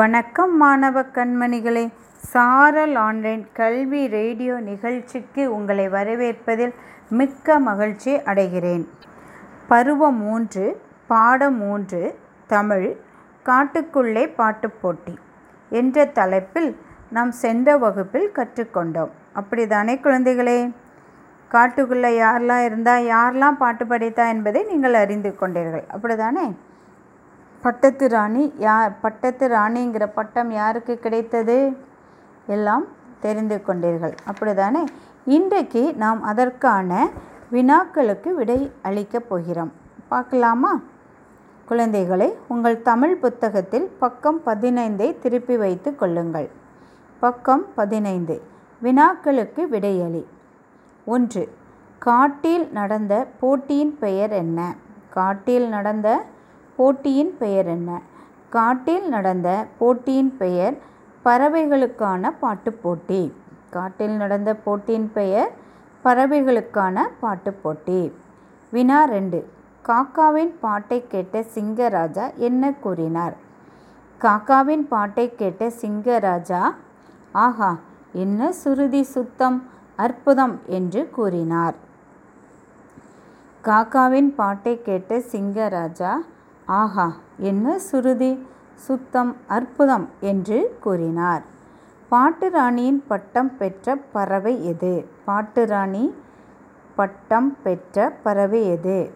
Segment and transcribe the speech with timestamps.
[0.00, 1.92] வணக்கம் மாணவ கண்மணிகளே.
[2.16, 6.74] சாரல் ஆன்லைன் கல்வி ரேடியோ நிகழ்ச்சிக்கு உங்களை வரவேற்பதில்
[7.08, 8.88] மிக்க மகிழ்ச்சி அடைகிறேன்.
[9.68, 12.96] பருவம் மூன்று பாடம் மூன்று தமிழ்
[13.44, 15.18] காட்டுக்குள்ளே பாட்டுப் போட்டி
[15.70, 16.80] என்ற தலைப்பில்
[17.10, 19.10] நாம் சென்ற வகுப்பில் கற்றுக்கொண்டோம்.
[19.32, 20.72] அப்படி தானே குழந்தைகளே?
[21.52, 25.84] காட்டுக்குள்ளே யாரெல்லாம் இருந்தால் யாரெல்லாம் பாட்டு படித்தா என்பதை நீங்கள் அறிந்து கொண்டீர்கள்.
[25.96, 26.56] அப்படிதானே
[27.62, 31.76] பட்டத்து ராணி யார் பட்டத்து ராணிங்கிற பட்டம் யாருக்கு கிடைத்தது?
[32.46, 32.84] எல்லாம்
[33.20, 34.16] தெரிந்து கொண்டீர்கள்.
[34.30, 34.84] அப்படிதானே?
[35.24, 37.08] இன்றைக்கு நாம் அதற்கான
[37.52, 39.72] வினாக்களுக்கு விடை அளிக்கப் போகிறோம்.
[40.08, 40.80] பார்க்கலாமா?
[41.64, 46.50] குழந்தைகளை உங்கள் தமிழ் புத்தகத்தில் பக்கம் பதினைந்தை திருப்பி வைத்து கொள்ளுங்கள்.
[47.20, 48.42] பக்கம் பதினைந்து
[48.82, 50.24] வினாக்களுக்கு விடையளி.
[51.04, 51.54] ஒன்று
[51.98, 54.74] காட்டில் நடந்த போட்டியின் பெயர் என்ன?
[55.10, 56.24] காட்டில் நடந்த
[56.76, 58.00] போட்டியின் பெயர் என்ன?
[58.48, 60.76] காட்டில் நடந்த போட்டியின் பெயர்
[61.24, 63.32] பறவைகளுக்கான பாட்டுப் போட்டி.
[63.70, 65.50] காட்டில் நடந்த போட்டியின் பெயர்
[66.04, 68.12] பறவைகளுக்கான பாட்டுப் போட்டி.
[68.70, 69.40] வினா ரெண்டு.
[69.86, 73.36] காக்காவின் பாட்டை கேட்ட சிங்கராஜா என்ன கூறினார்?
[74.20, 76.74] காக்காவின் பாட்டை கேட்ட சிங்கராஜா
[77.32, 77.78] ஆஹா
[78.12, 81.74] என்ன சுருதி சுத்தம் அற்புதம் என்று கூறினார்.
[83.64, 86.12] காக்காவின் பாட்டை கேட்ட சிங்கராஜா
[86.70, 88.46] ஆஹா என்ன சுருதி?
[88.74, 91.42] சுத்தம் அற்புதம் என்று கூறினார்.
[92.08, 95.08] பாட்டு ராணியின் பட்டம் பெற்ற பறவை எது?
[95.24, 96.14] பாட்டு ராணி
[96.96, 99.14] பட்டம் பெற்ற பறவை எது?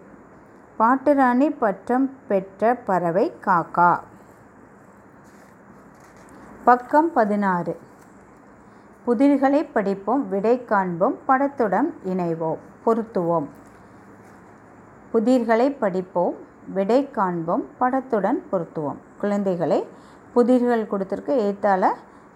[0.77, 3.99] பாட்டு ராணி பட்டம் பெற்ற பறவை காக்கா.
[6.63, 7.79] பக்கம் பதினாறு.
[9.05, 13.47] புதிர்களை படிப்போம் விடை காண்போம் படத்துடன் இணைவோம் பொருத்துவோம்.
[15.11, 17.65] புதிர்களை படிப்போம் விடை காண்போம்.
[17.77, 18.95] படத்துடன் பொருத்துவோம்.
[19.19, 19.87] குழந்தைகளை
[20.35, 21.87] புதிர்கள் கொடுத்துருக்கு ஏத்தால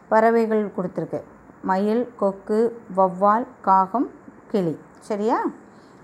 [0.08, 1.22] பறவைகள் கொடுத்துருக்கு.
[1.62, 4.10] மயில் கொக்கு வவ்வால் காகம்
[4.48, 4.80] கிளி.
[5.00, 5.42] சரியா?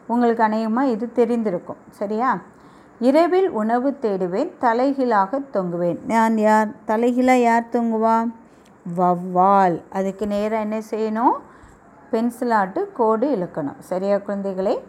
[0.08, 1.78] உங்களுக்கு அநேகமாக இது தெரிந்திருக்கும்.
[1.90, 2.40] சரியா?
[3.00, 6.00] இரவில் உணவு தேடுவேன் தலைகீழாக தொங்குவேன்.
[6.06, 6.68] நான் யார்?
[6.86, 8.32] தலைகீழாக யார் தொங்குவா?
[8.98, 11.38] வவ்வால் அதுக்கு நேராக என்ன செய்யணும்?
[12.12, 13.80] பென்சிலாட்டு கோடு இழுக்கணும்.
[13.80, 14.80] சரியா குழந்தைகளே?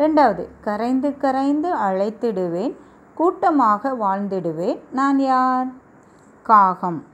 [0.00, 2.74] ரெண்டாவது கரைந்து கரைந்து அழைத்திடுவேன்
[3.14, 4.78] கூட்டமாக வாழ்ந்திடுவேன்.
[4.92, 5.66] நான் யார்?
[6.42, 7.04] காகம்.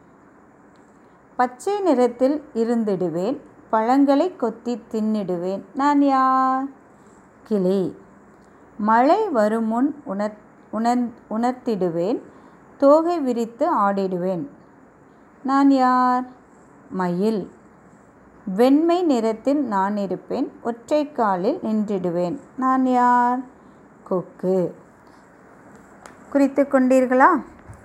[1.37, 5.63] பச்சை நிறத்தில் இருந்திடுவேன் பழங்களை கொத்தி தின்னிடுவேன்.
[5.75, 6.65] நான் யார்?
[7.43, 7.97] கிளி.
[8.79, 10.37] மழை வரும் முன் உணர்
[10.71, 12.21] உணர் உணர்த்திடுவேன்
[12.79, 14.49] தோகை விரித்து ஆடிடுவேன்.
[15.43, 16.25] நான் யார்?
[16.91, 17.51] மயில்.
[18.55, 22.41] வெண்மை நிறத்தில் நான் இருப்பேன் ஒற்றை காலில் நின்றிடுவேன்.
[22.57, 23.39] நான் யார்?
[24.03, 24.75] கொக்கு.
[26.31, 27.29] குறித்து கொண்டீர்களா?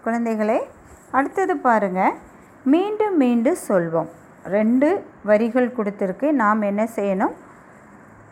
[0.05, 0.59] குழந்தைகளே
[1.11, 2.11] அடுத்தது பாருங்கள்
[2.63, 4.07] மீண்டும் மீண்டும் சொல்வோம்.
[4.45, 6.31] ரெண்டு வரிகள் கொடுத்துருக்கு.
[6.31, 7.33] நாம் என்ன செய்யணும்?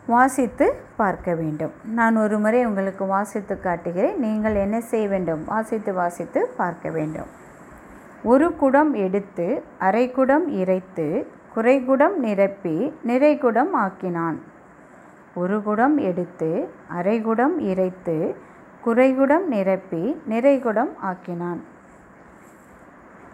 [0.06, 1.72] வாசித்து பார்க்க வேண்டும்.
[1.84, 4.18] நான் ஒரு முறை உங்களுக்கு வாசித்து காட்டுகிறேன்.
[4.18, 5.44] நீங்கள் என்ன செய்ய வேண்டும்?
[5.44, 7.26] வாசித்து வாசித்து பார்க்க வேண்டும்.
[8.22, 14.40] ஒரு குடம் எடுத்து அரை குடம் இறைத்து குறைகுடம் நிரப்பி நிறைகுடம் ஆக்கினான்.
[15.34, 18.36] ஒரு குடம் எடுத்து அரைகுடம் இறைத்து
[18.84, 21.60] குறைகுடம் நிரப்பி நிறைகுடம் ஆக்கினான்.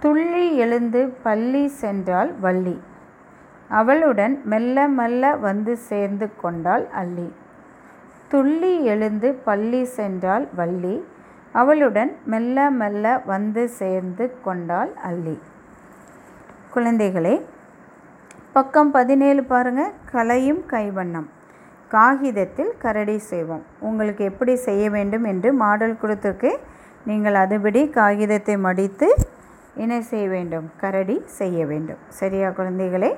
[0.00, 2.80] துள்ளி எழுந்து பள்ளி சென்றாள் வள்ளி.
[3.68, 7.32] அவளுடன் மெல்ல மெல்ல வந்து சேர்ந்து கொண்டாள் அள்ளி.
[8.28, 11.04] துள்ளி எழுந்து பள்ளி சென்றாள் வள்ளி.
[11.52, 15.38] அவளுடன் மெல்ல மெல்ல வந்து சேர்ந்து கொண்டாள் அள்ளி.
[16.74, 17.42] குழந்தைகளே
[18.56, 21.26] பக்கம் பதினேழு பாருங்கள் கலையும் கைவண்ணம்.
[21.88, 23.64] காகிதத்தில் கரடி செய்வோம்.
[23.80, 26.56] உங்களுக்கு எப்படி செய்ய வேண்டும் என்று மாடல் கொடுத்துருக்கு.
[27.06, 29.14] நீங்கள் அதுபடி காகிதத்தை மடித்து
[29.74, 30.70] என்ன செய்ய வேண்டும்.
[30.76, 31.96] கரடி செய்ய வேண்டும்.
[32.08, 33.16] சரியா குழந்தைகளே?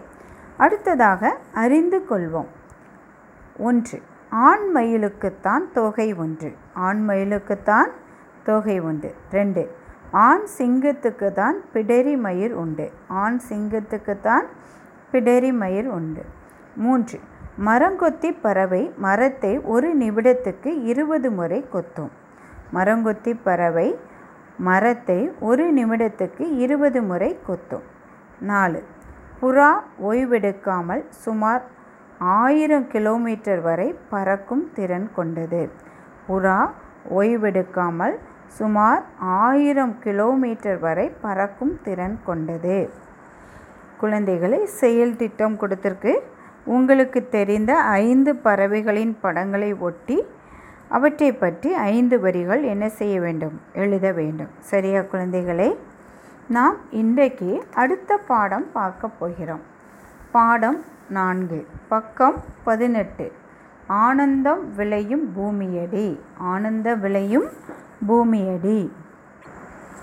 [0.56, 2.50] அடுத்ததாக அறிந்து கொள்வோம்.
[3.58, 4.02] ஒன்று.
[4.30, 6.54] ஆண் மயிலுக்குத்தான் தொகை ஒன்று.
[6.72, 7.90] ஆண் மயிலுக்குத்தான்
[8.44, 9.14] தொகை உண்டு.
[9.30, 9.76] ரெண்டு.
[10.10, 12.92] ஆண் சிங்கத்துக்கு தான் பிடரி மயிர் உண்டு.
[13.08, 14.46] ஆண் சிங்கத்துக்கு தான்
[15.12, 16.24] பிடரிமயிர் உண்டு.
[16.76, 17.20] மூன்று.
[17.66, 22.10] மரங்கொத்தி பறவை மரத்தை ஒரு நிமிடத்துக்கு இருபது முறை கொத்தும்.
[22.74, 23.98] மரங்கொத்தி பறவை
[24.58, 27.86] மரத்தை ஒரு நிமிடத்துக்கு இருபது முறை கொத்தும்.
[28.38, 28.82] நாலு.
[29.42, 29.70] புறா
[30.08, 31.64] ஓய்வெடுக்காமல் சுமார்
[32.18, 35.70] ஆயிரம் கிலோமீட்டர் வரை பறக்கும் திறன் கொண்டது.
[36.28, 36.70] புறா
[37.16, 38.16] ஓய்வெடுக்காமல்
[38.46, 42.90] சுமார் ஆயிரம் கிலோமீட்டர் வரை பறக்கும் திறன் கொண்டது.
[43.98, 46.18] குழந்தைகளை செயல் திட்டம் கொடுத்துருக்கு.
[46.64, 50.24] உங்களுக்கு தெரிந்த ஐந்து பறவைகளின் படங்களை ஒட்டி
[50.88, 53.60] அவற்றை பற்றி ஐந்து வரிகள் என்ன செய்ய வேண்டும்?
[53.72, 54.48] எழுத வேண்டும்.
[54.58, 55.76] சரியா குழந்தைகளே?
[56.48, 59.60] நாம் இன்றைக்கு அடுத்த பாடம் பார்க்க போகிறோம்.
[60.30, 61.66] பாடம் நான்கு.
[61.88, 63.32] பக்கம் பதினெட்டு.
[63.86, 66.20] ஆனந்தம் விளையும் பூமியடி.
[66.38, 67.48] ஆனந்த விளையும்
[68.08, 68.90] பூமியடி.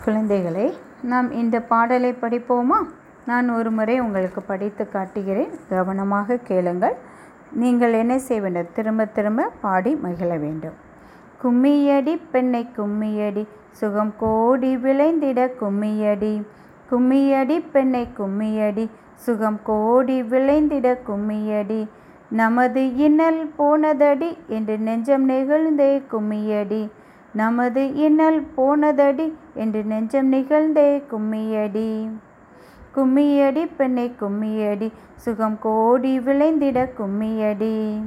[0.06, 2.80] குழந்தைகளே நாம் இந்த பாடலை படிப்போமா?
[3.26, 5.50] நான் ஒரு முறை உங்களுக்கு படித்து காட்டுகிறேன்.
[5.70, 6.96] கவனமாக கேளுங்கள்.
[7.52, 8.74] நீங்கள் என்ன செய்ய வேண்டும்?
[8.74, 10.74] திரும்ப திரும்ப பாடி மகிழ வேண்டும்.
[11.44, 13.48] கும்மியடி பெண்ணை கும்மியடி.
[13.72, 16.44] சுகம் கோடி விளைந்திட கும்மியடி.
[16.92, 18.90] கும்மியடி பெண்ணை கும்மியடி.
[19.16, 21.88] சுகம் கோடி விளைந்திட கும்மியடி.
[22.30, 26.90] நமது இன்னல் போனதடி என்று நெஞ்சம் நிகழ்ந்தே கும்மியடி.
[27.32, 32.10] நமது இன்னல் போனதடி என்று நெஞ்சம் நிகழ்ந்தே கும்மியடி.
[32.96, 38.04] கும்மியடி பெண்ணை கும்மியடி சுகம் கோடி விளைந்திட கும்மியடி.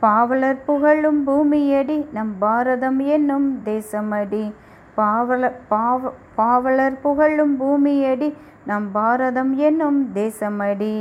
[0.00, 4.52] பாவலர் புகழும் பூமியடி நம் பாரதம் என்னும் தேசமடி.
[4.96, 10.96] பாவல பாவ பாவலர் புகழும் பூமியடி நம் பாரதம் என்னும் தேசமடி.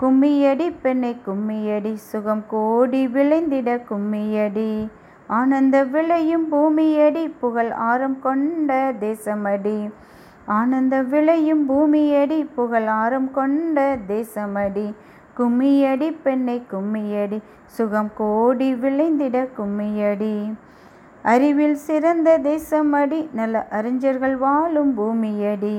[0.00, 4.88] கும்மியடி பெண்ணை கும்மியடி சுகம் கோடி விளைந்திட கும்மியடி.
[5.26, 9.90] ஆனந்த விளையும் பூமியடி புகழ் ஆரம் கொண்ட தேசமடி.
[10.56, 14.86] ஆனந்த விளையும் பூமியடி புகழாரம் கொண்ட தேசமடி.
[15.36, 17.38] கும்மியடி பெண்ணை கும்மியடி
[17.76, 20.34] சுகம் கோடி விளைந்திட கும்மியடி.
[21.22, 25.76] அறிவில் சிறந்த தேசமடி நல்ல அறிஞர்கள் வாழும் பூமியடி.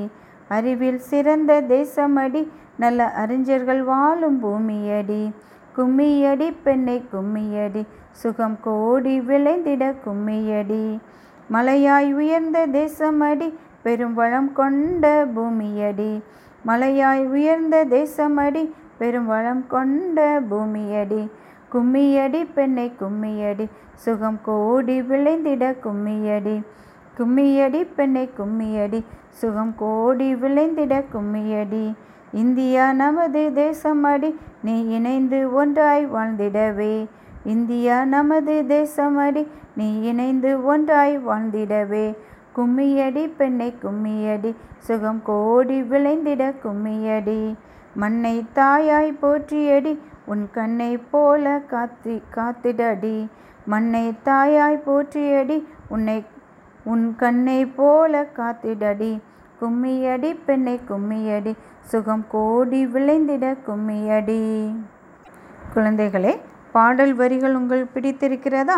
[0.48, 2.42] அறிவில் சிறந்த தேசமடி
[2.78, 5.24] நல்ல அறிஞர்கள் வாழும் பூமியடி.
[5.78, 10.86] கும்மியடி பெண்ணை கும்மியடி சுகம் கோடி விளைந்திட கும்மியடி.
[11.52, 13.48] மலையாய் உயர்ந்த தேசமடி
[13.84, 16.22] பெரும் வளம் கொண்ட பூமியடி.
[16.68, 21.30] மலையாய் உயர்ந்த தேசமடி பெரும் வளம் கொண்ட பூமியடி.
[21.74, 23.68] கும்மியடி பெண்ணை கும்மியடி.
[23.96, 26.64] சுகம் கோடி விளைந்திட கும்மியடி.
[27.18, 29.04] கும்மியடி பெண்ணை கும்மியடி.
[29.30, 31.96] சுகம் கோடி விளைந்திட கும்மியடி.
[32.32, 37.08] இந்தியா நமது தேசமடி நீ இணைந்து ஒன்றாய் வாழ்ந்திடவே.
[37.44, 42.16] இந்தியா நமது தேசமடி நீ இணைந்து ஒன்றாய் வாழ்ந்திடவே.
[42.56, 47.56] கும்மியடி பெண்ணை கும்மியடி சுகம் கோடி விளைந்திட கும்மியடி.
[47.94, 53.28] மண்ணை தாயாய் போற்றியடி உன் கண்ணை போல காத்தி காத்திடடி.
[53.66, 55.58] மண்ணை தாயாய் போற்றியடி
[55.88, 56.26] உன்னை
[56.84, 59.20] உன் கண்ணை போல காத்திடடி.
[59.62, 64.42] கும்மியடி பெண்ணை கும்மியடி சுகம் கோடி விளைந்திட கும்மியடி.
[65.76, 66.40] குழந்தைகளே
[66.72, 68.78] பாடல் வரிகள் உங்கள் பிடித்திருக்கிறதா?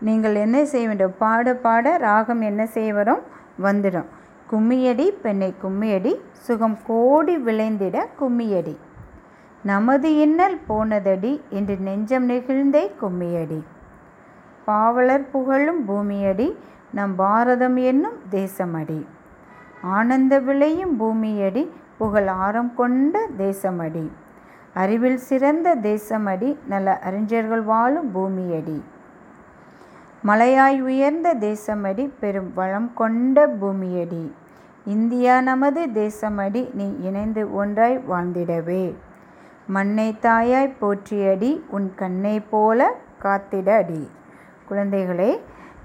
[0.00, 1.14] நீங்கள் என்ன செய்ய வேண்டும்?
[1.18, 3.20] பாட பாட ராகம் என்ன செய்ய வரும்?
[3.62, 4.04] வந்துடும்.
[4.50, 8.76] கும்மியடி பெண்ணை கும்மியடி சுகம் கோடி விளைந்திட கும்மியடி.
[9.62, 13.62] நமது இன்னல் போனதடி என்று நெஞ்சம் நெகிழ்ந்தே கும்மியடி.
[14.64, 16.56] பாவலர் புகழும் பூமியடி
[16.90, 19.06] நம் பாரதம் என்னும் தேசமடி.
[19.82, 24.10] ஆனந்த விளையும் பூமியடி புகழ் ஆரம் கொண்ட தேசமடி.
[24.74, 28.82] அறிவில் சிறந்த தேசமடி நல்ல அறிஞர்கள் வாழும் பூமியடி.
[30.26, 34.32] மலையாய் உயர்ந்த தேசமடி பெரும் வளம் கொண்ட பூமியடி.
[34.84, 38.94] இந்தியா நமது தேசமடி நீ இணைந்து ஒன்றாய் வாழ்ந்திடவே.
[39.66, 42.90] மண்ணை தாயாய் போற்றியடி உன் கண்ணை போல
[43.22, 44.10] காத்திட அடி
[44.70, 45.30] குழந்தைகளே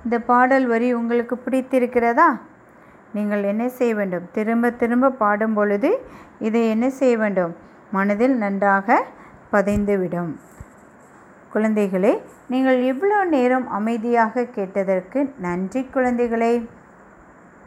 [0.03, 2.39] இந்த பாடல் வரி உங்களுக்கு பிடித்திருக்கிறதா?
[3.13, 4.25] நீங்கள் என்ன செய்ய வேண்டும்?
[4.31, 5.91] திரும்ப திரும்ப பாடும் பொழுது
[6.40, 7.56] இதை என்ன செய்ய வேண்டும்?
[7.92, 9.04] மனதில் நன்றாக
[9.52, 10.33] பதிந்துவிடும்.
[11.54, 12.14] குழந்தைகளே
[12.50, 16.54] நீங்கள் இவ்வளோ நேரம் அமைதியாக கேட்டதற்கு நன்றி குழந்தைகளே.